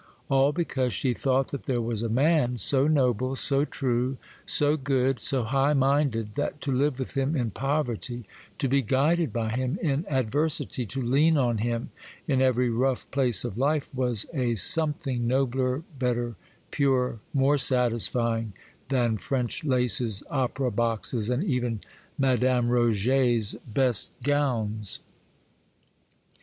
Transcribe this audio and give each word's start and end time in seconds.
All 0.31 0.51
because 0.51 0.93
she 0.93 1.13
thought 1.13 1.49
that 1.49 1.65
there 1.67 1.79
was 1.79 2.01
a 2.01 2.09
man 2.09 2.57
so 2.57 2.87
noble, 2.87 3.35
so 3.35 3.65
true, 3.65 4.17
so 4.47 4.75
good, 4.75 5.19
so 5.19 5.43
high 5.43 5.75
minded, 5.75 6.33
that 6.33 6.59
to 6.61 6.71
live 6.71 6.97
with 6.97 7.11
him 7.15 7.35
in 7.35 7.51
poverty, 7.51 8.25
to 8.57 8.67
be 8.67 8.81
guided 8.81 9.31
by 9.31 9.49
him 9.51 9.77
in 9.79 10.07
adversity, 10.09 10.87
to 10.87 11.03
lean 11.03 11.37
on 11.37 11.59
him 11.59 11.91
in 12.27 12.41
every 12.41 12.71
rough 12.71 13.11
place 13.11 13.45
of 13.45 13.59
life, 13.59 13.93
was 13.93 14.25
a 14.33 14.55
something 14.55 15.27
nobler, 15.27 15.83
better, 15.99 16.35
purer, 16.71 17.19
more 17.31 17.59
satisfying, 17.59 18.53
than 18.89 19.17
French 19.19 19.63
laces, 19.63 20.23
opera 20.31 20.71
boxes, 20.71 21.29
and 21.29 21.43
even 21.43 21.79
Madame 22.17 22.69
Roget's 22.69 23.53
best 23.69 24.13
gowns. 24.23 25.01